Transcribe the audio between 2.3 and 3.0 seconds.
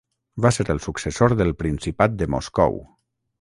Moscou.